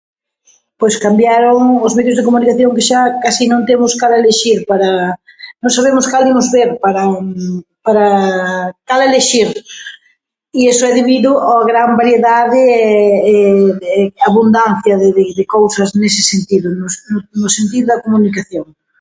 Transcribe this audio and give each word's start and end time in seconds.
Pois 0.79 0.95
cambiaron 1.05 1.59
os 1.87 1.95
medios 1.97 2.17
de 2.17 2.25
comunicación 2.27 2.75
que 2.75 2.87
xa 2.89 3.01
casi 3.23 3.43
non 3.47 3.65
temos 3.69 3.91
cal 4.01 4.13
elexir 4.21 4.59
para, 4.69 4.89
non 5.63 5.71
sabemos 5.77 6.05
cal 6.11 6.23
imos 6.31 6.47
ver 6.55 6.69
para 6.83 7.03
para, 7.85 8.05
cal 8.89 9.01
elexir 9.09 9.49
i 10.59 10.61
eso 10.73 10.83
é 10.89 10.91
debido 10.99 11.29
ó 11.53 11.55
gran 11.71 11.89
variedade 12.01 12.61
e 13.35 13.37
e 13.37 13.37
abundancia 14.29 14.95
de 15.39 15.45
cousas 15.55 15.89
nese 16.01 16.21
sentido, 16.31 16.67
no 16.79 16.87
no 17.41 17.47
sentido 17.57 17.85
da 17.91 18.01
comunicación. 18.05 18.67